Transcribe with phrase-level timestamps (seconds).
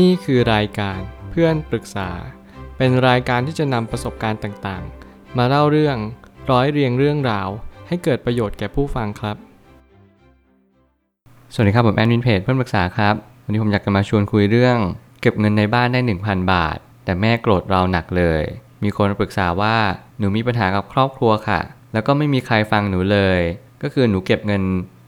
[0.00, 2.10] นี่คือรายการเพื่อนปรึกษา
[2.76, 5.96] เป็นรายการที่จะนำประสบการณ์ต่างๆ มาเล่าเรื่อง
[6.50, 7.48] ร้อยเรียงเรื่องราว
[7.88, 9.36] ให้เกิดประโยชน์แก่ผู้ฟังครับ
[11.54, 14.78] สวัสดีครับผมแอดมินเพจเพื่อนปรึกษาครับ วันนี้ผมอยากจะมาชวนคุยเรื่อง
[15.20, 18.44] เก็บเงินในบ้านได้ 1,000 บาท แต่แม่โกรธเราหนักเลย
[18.82, 19.76] มีคนปรึกษาว่า
[20.18, 21.60] หนูมีปัญหากับครอบครัวค่ะ
[21.92, 23.40] แล้วก็ไม่มีใครฟังหนูเลย
[23.82, 24.62] ก็คือหนูเก็บเงิน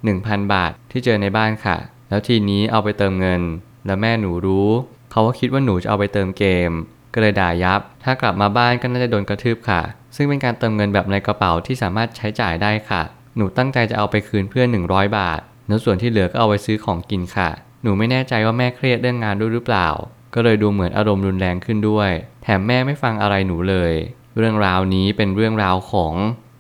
[0.05, 1.77] 1,000 บาทที่เจอในบ้านค่ะ
[2.09, 3.43] แล้วทีนี้เอาไปเติมเงิน
[3.87, 4.71] แล้วแม่หนูรู้
[5.11, 6.71] เขาก็คิดว่าหนูจะเอาไปเติมเกม
[7.15, 9.83] ก็เลยด่ายับ ถ้ากลับมาบ้านก็น่าจะโดนกระทืบค่ะ
[10.17, 13.03] ซึ่งเป็นการเติมเงินแบบในกระเป๋าที่สามารถใช้จ่ายได้ค่ะ
[13.37, 17.51] หนูตั้งใจจะเอาไปคืนเพื่อน 100 บาทแล้วส่วนที่เหลือก็เอาไปซื้อของกินค่ะ
[17.83, 19.89] หนูไม่แน่ใจว่าแม่เครียดเรื่องงานด้วยหรือเปล่า
[20.35, 22.11] ก็เลยดูเหมือนอารมณ์รุนแรงขึ้นด้วย
[22.43, 23.93] แถมแม่ไม่ฟังอะไรหนูเลย
[24.37, 26.13] เรื่องราวนี้เป็นเรื่องราวของ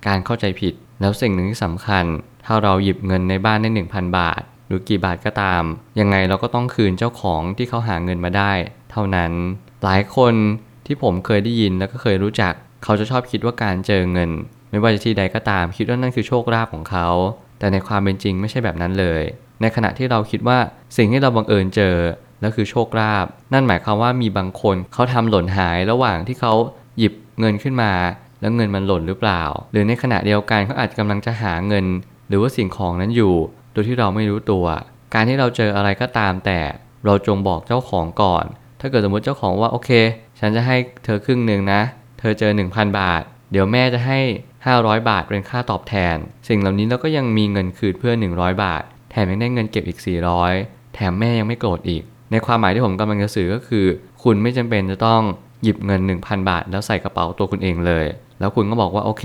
[0.06, 2.04] การเข้าใจผิด แล้วสิ่งหนึ่งที่สำคัญ
[2.44, 4.42] ถ้าเราหยิบเงินในบ้านได้ 1,000 บาท
[4.74, 5.62] รือกี่บาทก็ตาม
[6.00, 8.52] ยังไงเราก็ต้องคืนเจ้าของที่เขาหาเงินมาได้
[8.90, 9.32] เท่านั้น
[9.84, 10.34] หลายคน
[10.86, 12.52] ที่ผมเคยได้ยินแล้วก็เคยรู้จัก
[12.84, 14.30] เขาจะชอบคิดว่าการเจอเงิน
[14.70, 17.08] ไม่ว่าจะที่ใดก็ตาม คิดว่านั่นคือโชคลาภของเขา
[17.58, 19.22] แต่ในความเป็นจริงไม่ใช่แบบนั้นเลย
[19.60, 20.58] ในขณะที่เราคิดว่า
[20.96, 21.96] สิ่งที่เราบังเอิญเจอ
[22.40, 26.52] แล้วคือโชคลาภนั่นหมายความว่ามีบางคนเขาทำหล่นหายระหว่างที่เขา
[26.98, 27.92] หยิบเงินขึ้นมา
[28.40, 31.86] แล้วเงินมันหล่นหรือเปล่า หรือในขณะเดียวกันเขาอาจจะกำลังจะหาเงิน
[32.28, 33.34] หรือว่าสิ่งของนั้นอยู่
[33.74, 34.66] โดยที่เราไม่รู้ตัว
[35.14, 36.60] การที่เราเจออะไรก็ตามแต่
[37.04, 38.44] เราจงบอกเจ้าของก่อน
[38.80, 39.90] ถ้าเกิดสมมติเจ้าของว่าโอเค
[40.40, 41.80] ฉันจะให้เธอครึ่งหนึ่งนะ
[42.18, 44.20] เธอเจอ 1,000 บาท เดี๋ยวแม่จะให้
[44.64, 46.16] 500 บาทเป็นค่าตอบแทน
[46.48, 49.98] สิ่งเหล่านี้เราก็ยังมีเงินคืนเพื่อ 100 บาท แถมยังได้เงินเก็บอีก
[50.46, 53.86] 400 แถมแม่ยังไม่โกรธอีก ในความหมายที่ผมกำลังจะสื่อก็คือ
[54.22, 55.22] คุณไม่จำเป็นจะต้อง
[55.62, 58.06] หยิบเงิน 1,000 บาท แล้วใส่กระเป๋าตัวคุณเองเลย
[58.40, 59.24] แล้วคุณก็บอกว่าโอเค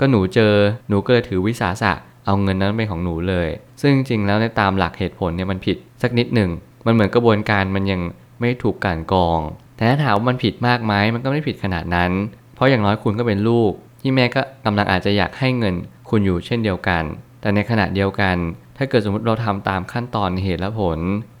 [0.00, 0.54] ก็หนูเจอ
[0.88, 1.92] หนูก็เลยถือวิสาสะ
[2.26, 3.48] เอาเงินนั้นเป็นของหนูเลย
[3.80, 6.50] ซึ่งจริงๆแล้วในตามหลักเหตุผลเนี่ยมันผิดสักนิดหนึ่ง
[6.86, 8.00] มันเหมือนกระบวนการมันยัง
[8.40, 9.40] ไม่ถูกกลั่นกอง
[9.76, 12.10] แต่ถ้าถามว่ามันผิดมากไหมมันก็ไม่ผิดขนาดนั้น
[12.54, 15.74] เพราะอย่างน้อยคุณก็เป็นลูก ที่แม่ก็กำลังอาจจะอยากให้เงิน
[16.10, 17.02] คุณอยู่เช่นเดียวกัน
[17.40, 18.36] แต่ในขณะเดียวกัน
[18.76, 20.98] ถ้าเกิดสมมติเราทำตามขั้นตอนเหตุและผล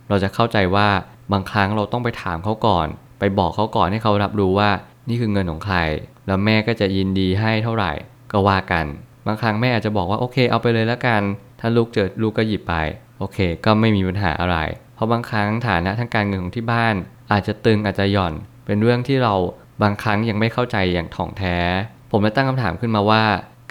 [0.08, 0.88] เราจะเข้าใจว่า
[1.32, 2.86] บางครั้งเราต้องไปถามเขาก่อน
[3.18, 4.70] ไปบอกเขาก่อนให้เขารับรู้ว่า
[5.08, 5.78] นี่คือเงินของใคร
[6.26, 7.92] แล้วแม่ก็จะยินดีให้เท่าไหร่
[8.32, 8.86] ก็ว่ากัน
[9.26, 11.22] บางครั้งแม่อาจจะบอกว่าโอเคเอาไปเลยแล้วกัน
[11.60, 12.74] ถ้าลูกเจอลูกก็หยิบไป
[13.18, 14.58] โอเค ก็ไม่มีปัญหาอะไร
[14.94, 16.94] เพราะบางครั้งฐานะทางการเงินของที่บ้าน
[17.32, 18.34] อาจจะตึงอาจจะหย่อน
[18.66, 19.34] เป็นเรื่องที่เรา
[19.82, 21.56] บางครั้งยังไม่เข้าใจอย่างถ่องแท้
[22.10, 23.24] ผมเลยตั้งคำถามขึ้นมาว่า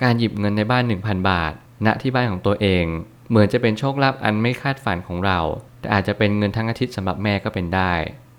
[0.04, 1.54] การหยิบเงินในบ้าน 1,000 บาท
[1.86, 2.86] ณที่บ้านของตัวเอง
[3.30, 5.40] เหมือนจะเป็นโชคลาภอันไม่คาดฝันของเรา
[5.80, 7.94] แต่อาจจะเป็นเงินทั้งอาทิตย์สำหรับแม่ก็เป็นได้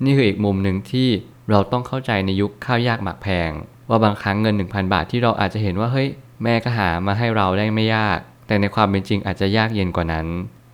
[0.04, 1.08] นี่คืออีกมุมหนึ่งที่
[1.50, 3.50] เราต้องเข้าใจในยุคข้าวยากหมากแพง
[3.88, 6.08] ว่าบางครั้งเงิน 1,000 บาทที่เราอาจจะเห็นว่าเฮ้ย
[6.42, 10.26] แม่ก็หามาให้เราได้ไม่ยาก แต่ในความเป็นจริงอาจจะยากเย็นกว่านั้น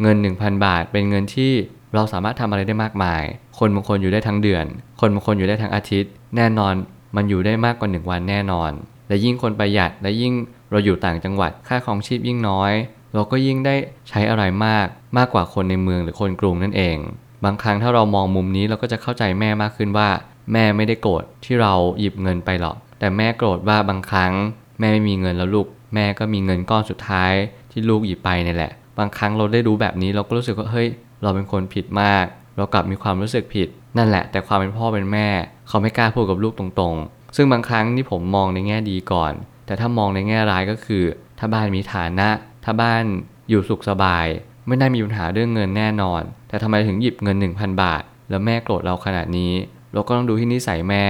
[0.03, 1.53] เงิน 1,000 บาทเป็นเงินที่
[1.94, 3.22] เราสามารถทำอะไรได้มากมาย
[3.59, 4.65] คนบางคนอยู่ได้ทั้งเดือน
[5.00, 6.75] คนบางคนอยู่ได้ทั้งอาทิตย์ แน่นอน
[7.16, 8.71] มันอยู่ได้มากกว่า 1 วันแน่นอน
[9.09, 10.32] และยิ่งคนประหยัดและยิ่ง
[10.71, 12.72] เราอยู่ต่างจังหวัดค่าครองชีพยิ่งน้อย
[13.15, 13.75] เราก็ยิ่งได้
[14.09, 14.87] ใช้อะไรมาก
[15.19, 16.97] มากกว่าคนในเมืองหรือคนกรุงนั่นเอง
[17.44, 20.09] บางครั้งถ้าเรามองมุมนี้เราก็จะเข้าใจแม่มากขึ้นว่า
[20.53, 24.32] แม่ไม่ได้โกรธที่เราหยิบเงินไปหรอก แต่แม่โกรธว่าบางครั้ง
[24.80, 27.32] แม่ไม่มีเงินแล้วลูก แม่ก็มีเงินก้อนสุดท้าย
[27.70, 30.88] ที่ลูกหยิบไปนี่แหละ บางครั้งเราได้รู้แบบนี้เราก็รู้สึกว่าเฮ้ย
[31.22, 32.24] เราเป็นคนผิดมาก
[32.56, 35.28] เรากลับมีความรู้สึกผิด นั่นแหละ แต่ความเป็นพ่อเป็นแม่
[35.68, 39.32] เขาไม่กล้าพูดกับลูกตรงๆ ซึ่งบางครั้งที่ผมมองในแง่ดีก่อน
[39.66, 41.02] แต่ถ้ามองในแง่ร้ายก็คือ
[41.38, 42.28] ถ้าบ้านมีฐานะ
[42.64, 43.04] ถ้าบ้าน
[43.50, 44.26] อยู่สุขสบาย
[44.66, 49.52] ไม่ได้มีปัญหาเรื่องเงินแน่นอน แต่ทำไมถึงหยิบเงิน 1,000 บาท แล้วแม่โกรธเราขนาดนี้
[49.92, 51.04] เราก็ต้องดูที่นิสัยแม่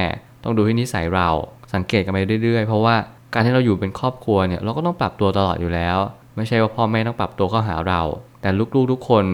[0.45, 1.29] ต้องดูที่นิสัยเรา
[1.75, 2.97] สังเกตกันไปเรื่อยๆ เพราะว่า
[3.33, 5.99] การที่เราอยู่เป็นครอบครัวเนี่ยเราก็ต้องปรับตัวตลอดอยู่แล้ว
[6.37, 8.01] ไม่ใช่ว่าพ่อแม่ต้องปรับตัวเข้าหาเรา
[8.43, 9.25] แต่ลูกๆทุกคน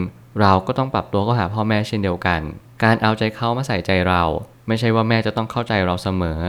[0.41, 2.41] เราก็ต้องปรับตัวเข้าหาพ่อแม่เช่นเดียวกัน
[2.83, 4.23] การเอาใจเขามาใส่ใจเรา
[4.69, 6.41] ไม่ใช่ว่าแม่จะต้องเข้าใจเราเสมอ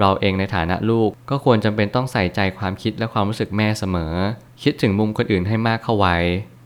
[0.00, 4.12] เราเองในฐานะลูกก็ควรจำเป็นต้องใส่ใจความคิดและความรู้สึกแม่เสมอ
[4.62, 6.16] คิดถึงมุมคนอื่นให้มากเข้าไว้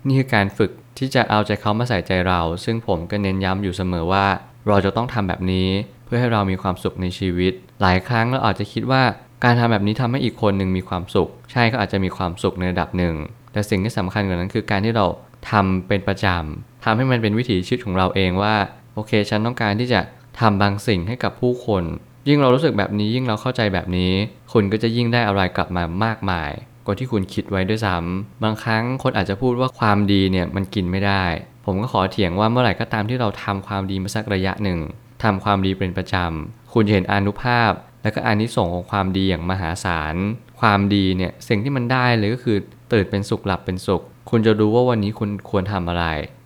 [0.06, 4.26] นี่คือการฝึกที่จะเอาใจเขามาใส่ใจเรา ซึ่งผมก็เน้นย้ำอยู่เสมอว่า
[4.68, 5.68] เราจะต้องทำแบบนี้
[6.04, 9.02] เพื่อให้เรามีความสุขในชีวิต หลายครั้งเราอาจจะคิดว่า
[9.44, 13.14] การทำแบบนี้ทำให้อีกคนหนึ่งมีความสุข ใช่ก็อาจจะมีความสุขในระดับหนึ่ง
[13.52, 15.06] แต่สิ่งที่สำคัญกว่านั้นคือการที่เรา
[15.50, 18.54] ทำเป็นประจำทำให้มันเป็นวิถีชีวิตของเราเองว่า
[18.94, 20.00] โอเค ฉันต้องการที่จะ
[20.40, 21.84] ทำบางสิ่งให้กับผู้คน
[22.28, 24.12] ยิ่งเรารู้สึกแบบนี้ยิ่งเราเข้าใจแบบนี้
[24.52, 26.50] คุณก็จะยิ่งได้อะไรกลับมามากมาย
[26.86, 31.24] กว่าที่คุณคิดไว้ด้วยซ้ำบางครั้งคนอาจจะพูดว่าความดีเนี่ยมันกินไม่ได้
[31.66, 34.78] ผมก็ขอเถียงว่าเมื่อไหร่ก็ตามที่เราทำความดีมาสักระยะหนึ่ง
[35.22, 37.70] ทำความดีเป็นประจำคุณจะเห็นอนุภาพ
[38.02, 40.14] และก็อานิสงส์ของความดีอย่างมหาศาล
[40.60, 42.56] ความดีเนี่ยสิ่งที่มันได้เลยก็คือ
[42.92, 46.04] ตื่นเป็นสุขหลับเป็นสุข คุณจะรู้ว่าวันนี้คุณควรทำอะไร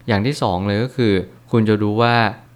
[0.09, 1.15] อย่างที่สองเลยก็คือ
[1.53, 2.15] คุณจะรู้ว่า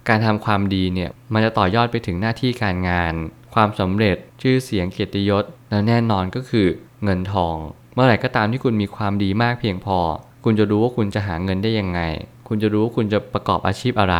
[0.09, 3.13] การทำความดีเนี่ยมันจะต่อยอดไปถึงหน้าที่การงาน
[3.53, 6.67] ความสำเร็จชื่อเสียงเกียรติยศ แล้วแน่นอนก็คือ
[7.03, 7.55] เงินทอง
[7.93, 9.99] เมื่อไหร่ก็ตามที่คุณมีความดีมากเพียงพอ
[10.43, 12.01] คุณจะรู้ว่าคุณจะหาเงินได้ยังไง
[12.47, 14.17] คุณจะรู้ว่าคุณจะประกอบอาชีพอะไร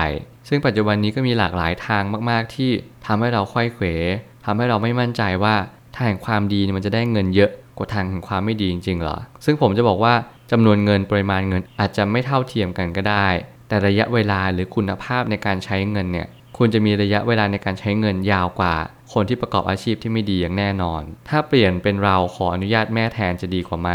[0.47, 2.71] ซึ่งปัจจุบันนี้ก็มีหลากหลายทางมาก ๆ ที่
[3.05, 3.85] ทำให้เราค่อยเขว
[4.51, 5.55] ทำให้เราไม่มั่นใจว่า
[5.95, 10.13] ทางแห่งความดีมันจะได้เงินเยอะกว่าทางแห่งความไม่ดีจริงๆหรอ ซึ่งผมจะบอกว่า
[10.51, 13.27] จำนวนเงินปริมาณเงินอาจจะไม่เท่าเทียมกันก็ได้
[13.67, 18.75] แต่ระยะเวลาหรือคุณภาพในการใช้เงินเนี่ยคุณจะมีระยะเวลาในการใช้เงินยาวกว่า
[19.13, 23.89] คนที่ประกอบอาชีพที่ไม่ดีอย่างแน่นอน ถ้าเปลี่ยนเป็นเราขออนุญาตแม่แทนจะดีกว่าไหม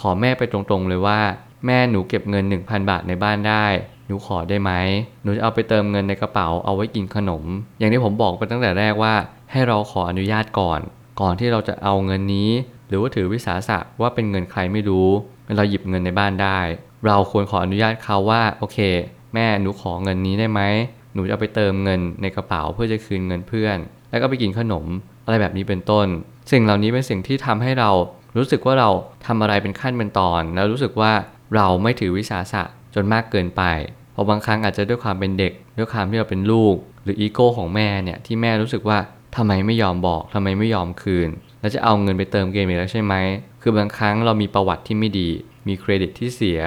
[0.00, 1.20] ขอแม่ไปตรงๆเลยว่า
[1.66, 3.66] แม่หนูเก็บเงิน 1,000 บาทในบ้านได้
[4.06, 4.72] หนูขอได้ไหม
[5.22, 7.44] หนูจะเอาไปเติมเงินในกระเป๋าเอาไว้กินขนม
[7.78, 9.14] อย่างที่ผมบอกไปตั้งแต่แรกว่า
[9.52, 10.80] ให้เราขออนุญาตก่อน
[11.20, 12.50] ก่อนที่เราจะเอาเงินนี้
[12.88, 15.08] หรือว่าถือวิสาสะว่าเป็นเงินใครไม่รู้
[15.56, 16.58] เราหยิบเงินในบ้านได้
[17.06, 18.78] เราควรขออนุญาตเขาว่าโอเค
[19.34, 20.60] แม่หนูขอเงินนี้ได้ไหม
[21.14, 23.78] หนูจะเอาไปเติมเงินในกระเป๋าเพื่อจะคืนเงินเพื่อน
[24.10, 24.86] แล้วก็ไปกินขนม
[25.24, 26.06] อะไรแบบนี้เป็นต้น
[26.52, 27.90] สิ่งเหล่านี้เป็นสิ่งที่ทำให้เรา
[28.36, 28.90] รู้สึกว่าเรา
[29.26, 31.12] ทำอะไรเป็นขั้นเป็นตอน แล้วรู้สึกว่า
[31.56, 32.62] เราไม่ถือวิสาสะ
[32.94, 33.62] จนมากเกินไป
[34.12, 36.74] เพราะบางครั้งอาจจะด้วยความเป็นเด็ก ด้วยความที่เราเป็นลูก
[37.04, 38.98] หรืออีโก้ของแม่เนี่ยที่แม่รู้สึกว่า
[39.36, 41.28] ทำไมไม่ยอมบอกทำไมไม่ยอมคืน
[41.60, 43.14] แล้วจะเอาเงินไปเติมเกมอีกแล้วใช่ไหม
[43.62, 45.28] คือบางครั้งเรามีประวัติที่ไม่ดี
[45.68, 46.60] มีเครดิตที่เสีย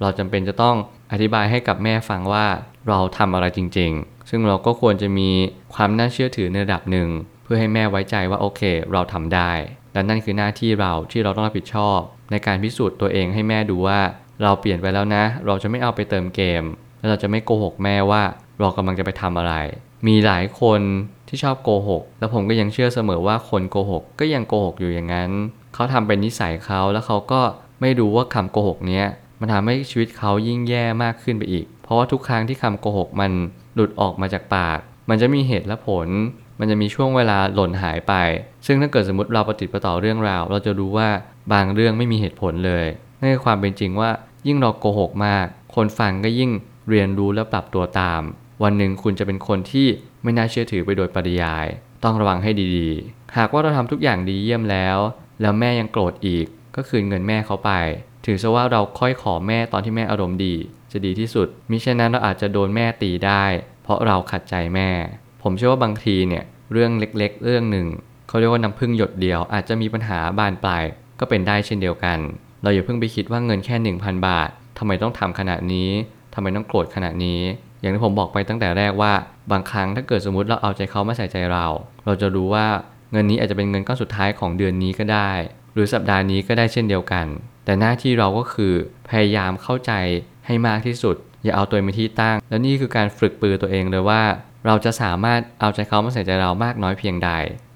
[0.00, 0.76] เราจำเป็นจะต้อง
[1.12, 2.46] อธิบายให้กับแม่ฟังว่า
[2.88, 5.30] เราทำอะไรจริง ๆ ซึ่งเราก็ควรจะมี
[5.74, 7.08] ความน่าเชื่อถือในระดับหนึ่ง
[7.42, 8.62] เพื่อให้แม่ไว้ใจว่าโอเค
[8.92, 9.52] เราทำได้
[9.92, 11.98] และนั่นคือหน้าที่เราที่เราต้องรับผิดชอบ
[12.30, 14.00] ในการพิสูจน์ตัวเองให้แม่ดูว่า
[14.42, 16.62] เราเปลี่ยนไปแล้วนะ เราจะไม่เอาไปเติมเกม
[16.98, 18.22] และเราจะไม่โกหกแม่ว่า
[18.60, 19.54] เรากำลังจะไปทำอะไร
[20.06, 20.80] มีหลายคน
[21.28, 25.30] ที่ชอบโกหก แล้วผมก็ยังเชื่อเสมอว่าคนโกหกก็ยังโกหกอยู่อย่างนั้น
[25.74, 27.40] เขาทำเป็นนิสัยเขาแล้วเขาก็
[27.80, 29.06] ไม่รู้ว่าคำโกหกเนี้ย
[29.40, 33.32] มันทำให้ชีวิตเขายิ่งแย่มากขึ้นไปอีก เพราะว่าทุกครั้งที่คำโกหกมัน
[33.74, 34.78] หลุดออกมาจากปาก
[35.10, 36.08] มันจะมีเหตุและผล
[36.58, 38.14] มันจะมีช่วงเวลาหล่นหายไป
[38.66, 41.08] ซึ่งถ้าเกิดสมมติเราปฏิบัติต่อเรื่องราว เราจะรู้ว่า
[41.52, 42.86] บางเรื่องไม่มีเหตุผลเลย
[43.20, 44.10] นั่นคือความเป็นจริงว่า
[44.46, 46.50] ยิ่งเราโกหกมาก คนฟังก็ยิ่ง
[46.88, 48.22] เรียนรู้และปรับตัวตาม
[48.62, 49.86] วันหนึ่งคุณจะเป็นคนที่
[50.22, 51.66] ไม่น่าเชื่อถือไปโดยปริยาย
[52.04, 54.98] ต้องระวังให้ดีๆ หากว่าเราทำทุกอย่างดีเยี่ยมแล้ว
[55.40, 57.70] แล้วแม่ยังโกรธอีก ก็คืนเงินแม่เขาไป
[58.24, 60.54] ถือซะว่าเราค่อยขอแม่ตอนที่แม่อารมณ์ดี
[60.92, 63.44] จะดีที่สุดมิฉะนั้นเราอาจจะโดนแม่ตีได้
[63.82, 64.90] เพราะเราขัดใจแม่
[65.42, 67.86] ผมเชื่อว่าบางทีเนี่ยเรื่องเล็กๆ เรื่องหนึ่ง
[68.28, 70.84] เขาเรียกว่าน้ำพึ่งหยดเดียวอาจจะมีปัญหาบานปลาย
[71.20, 72.18] ก็เป็นได้เช่นเดียวกัน
[72.62, 74.48] เราอย่าเพิ่งไปคิดว่าเงินแค่ 1,000 บาท
[74.78, 75.90] ทำไมต้องทำขนาดนี้
[76.34, 77.40] ทำไมต้องโกรธขนาดนี้
[77.80, 79.12] อย่างที่ผมบอกไปตั้งแต่แรกว่า
[79.52, 81.66] บางครั้งถ้าเกิดสมมติเราเอาใจเขามาใส่ใจเรา
[82.04, 82.66] เราจะรู้ว่า
[83.12, 85.30] เงินนี้อาจจะเป็นเงินก้อนสุดท้ายของเดือนนี้ก็ได้
[85.74, 87.26] หรือสัปดาห์นี้ก็ได้เช่นเดียวกัน
[87.64, 88.74] แต่หน้าที่เราก็คือ
[89.10, 89.92] พยายามเข้าใจ
[90.46, 94.22] ให้มากที่สุด อย่าเอาตัวเองเป็นที่ตั้ง และนี่คือการฝึกปือตัวเองเลยว่า
[94.66, 97.30] เราจะสามารถเอาใจเขามาใส่ใจเรามากน้อยเพียงใด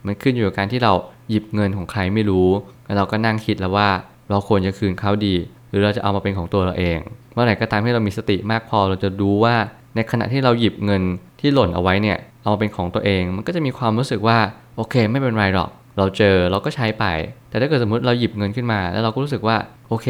[0.07, 0.93] มันขึ้นอยู่กับการที่เรา
[1.29, 2.49] หยิบเงินของใครไม่รู้
[2.85, 3.89] แล้วเราก็นั่งคิดแล้วว่า
[4.31, 5.35] เราควรจะคืนเขาดี
[5.69, 6.99] หรือเราจะเอามาเป็นของตัวเราเอง
[7.33, 9.57] เมื่อไหร่ก็ตามที่เรามีสติมากพอเราจะรู้ว่า
[9.95, 11.03] ในขณะที่เราหยิบเงิน
[11.41, 14.39] ที่หล่นเอาไว้เนี่ยเอามาเป็นของตัวเอง มันก็จะมีความรู้สึกว่า
[14.77, 17.05] โอเค ไม่เป็นไรหรอก เราเจอเราก็ใช้ไป
[17.49, 19.57] แต่ถ้าเกิดสมมติเราหยิบเงินขึ้นมา แล้วเราก็รู้สึกว่า
[19.89, 20.09] โอเค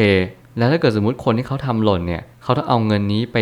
[0.58, 3.36] แล้วถ้าเกิดสมมติคนที่เขาทำหล่นเนี่ยเขาต้องเอาเงินนี้ไป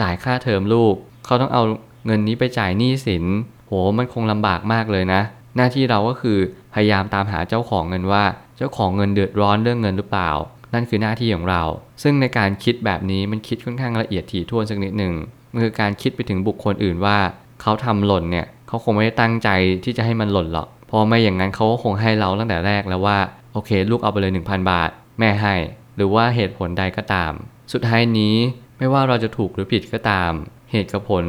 [0.00, 0.94] จ่ายค่าเทอมลูก
[1.26, 1.62] เขาต้องเอา
[2.06, 3.24] เงินนี้ไปจ่ายหนี้สิน
[3.66, 5.20] โหมันคงลำบากมากเลยนะ
[5.56, 6.38] หน้าที่เราก็คือ
[6.74, 8.24] พยายามตามหาเจ้าของเงินว่า
[8.56, 10.30] เจ้าของเงินเดือดร้อนเรื่องเงินหรือเปล่า
[10.74, 11.62] นั่นคือหน้าที่ของเรา
[12.02, 15.14] ซึ่งในการคิดแบบนี้มันคิดค่อนข้างละเอียดถี่ถ้วนสักนิดหนึ่ง
[15.54, 17.16] มันคือการคิดไปถึงบุคคลอื่นว่า
[17.62, 19.48] เขาทำหล่นเนี่ยเขาคงไม่ได้ตั้งใจ
[19.84, 23.18] ที่จะให้มันหล่นหรอกเพราะไม่อย่างนั้นเขาก็คงให้เราตั้งแต่แรกแล้วว่า
[23.52, 25.54] โอเค ลูกเอาไปเลย 1,000 บาท แม่ให้
[25.96, 27.32] หรือว่าเหตุผลใดก็ตาม
[27.72, 28.34] สุดท้ายนี้
[28.78, 30.32] ไม่ว่าเราจะถูกหรือผิดก็ตาม
[30.70, 31.24] เหตุกับผล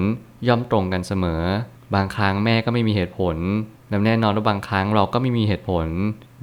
[0.48, 1.42] ย่อมตรงกันเสมอ
[1.96, 3.36] บางครั้งแม่ก็ไม่มีเหตุผล
[3.90, 5.88] และแน่นอนว่าบางครั้งเราก็ไม่มีเหตุผล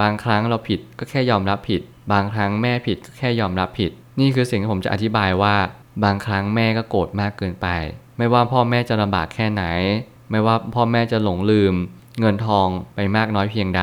[0.01, 5.55] บางครั้งเราผิดก็แค่ยอมรับผิด บางครั้งแม่ผิดก็แค่ยอมรับผิด นี่คือสิ่งที่ผมจะอธิบายว่า
[6.05, 7.69] บางครั้งแม่ก็โกรธมากเกินไป
[8.19, 9.65] ไม่ว่าพ่อแม่จะลำบากแค่ไหน
[10.31, 11.75] ไม่ว่าพ่อแม่จะหลงลืม
[12.21, 13.83] เงินทองไปมากน้อยเพียงใด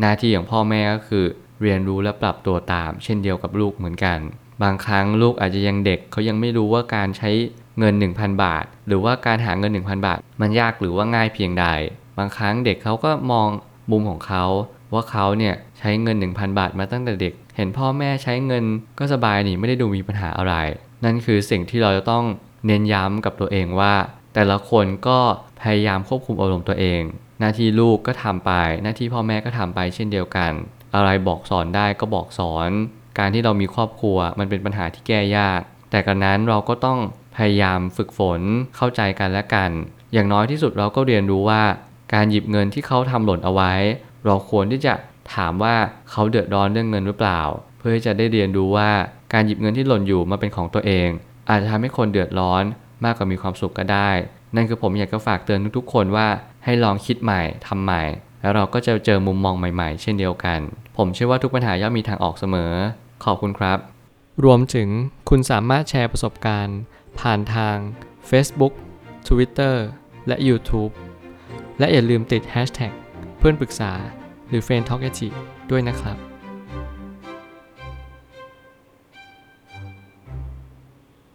[0.00, 1.24] หน้าที่ของพ่อแม่ก็คือ
[1.62, 4.18] เรียนรู้และปรับตัวตาม เช่นเดียวกับลูกเหมือนกัน
[4.62, 7.30] บางครั้งลูกอาจจะยังเด็กเขายังไม่รู้ว่าการใช้
[7.78, 11.66] เงิน 1,000 บาท หรือว่าการหาเงิน 1,000 บาท มันยากหรือว่าง่ายเพียงใด
[12.18, 13.48] บางครั้งเด็กเขาก็มอง
[13.90, 14.44] มุมของเขา
[14.92, 18.64] ว่าเขาเนี่ยใช้เงิน 1,000 บาทมาตั้งแต่เด็ก เห็นพ่อแม่ใช้เงิน
[18.98, 20.54] ก็สบายนี่ไม่ได้ดูมีปัญหาอะไร
[21.04, 22.24] นั่นคือสิ่งที่เราจะต้อง
[22.66, 23.94] เน้นย้ำกับตัวเองว่า
[24.34, 25.18] แต่ละคนก็
[25.62, 27.02] พยายามควบคุมอารมณ์ตัวเอง
[27.40, 30.52] หน้าที่ลูกก็ทำไป หน้าที่พ่อแม่ก็ทำไปเช่นเดียวกัน
[30.94, 32.70] อะไรบอกสอนได้ก็บอกสอน
[33.18, 36.98] การที่เรามีครอบครัวมันเป็นปัญหาที่แก้ยาก แต่กันนั้นเราก็ต้อง
[37.36, 38.40] พยายามฝึกฝน
[38.76, 39.70] เข้าใจกันและกัน
[40.12, 41.62] อย่างน้อยที่สุดเราก็เรียนรู้ว่า
[42.14, 43.72] การหยิบเงินที่เขาทำหล่นเอาไว้
[44.26, 44.94] เราควรที่จะ
[45.34, 45.74] ถามว่า
[46.10, 47.40] เขาเดือดร้อนเรื่องเงินหรือเปล่า
[47.78, 48.90] เพื่อที่จะได้เรียนรู้ว่า
[49.32, 51.08] การหยิบเงินที่หล่นอยู่มาเป็นของตัวเอง
[51.50, 52.64] อาจจะทำให้คนเดือดร้อน
[53.04, 54.10] มากกว่ามีความสุขก็ได้
[54.56, 56.28] นั่นคือผมอยากจะฝากเตือนทุกๆ คนว่า
[56.64, 58.02] ให้ลองคิดใหม่ทำใหม่
[58.40, 60.60] แล้วเราก็จะเจอมุมมองใหม่ ๆ เช่นเดียวกัน
[60.96, 62.72] ผมเชื่อว่าทุกปัญหาย่อมมีทางออกเสมอ
[63.24, 63.78] ขอบคุณครับ
[64.44, 64.88] รวมถึง
[65.28, 66.78] คุณสามารถแชร์ประสบการณ์
[67.20, 67.76] ผ่านทาง
[68.30, 68.74] Facebook
[69.28, 69.76] Twitter
[70.26, 70.92] และ YouTube
[71.78, 72.92] และอย่าลืมติด Hashtag
[73.38, 73.92] เพื่อนปรึกษา
[74.48, 75.02] หรือ f r ร e n d t a l k
[75.70, 76.31] ด้วยนะครับ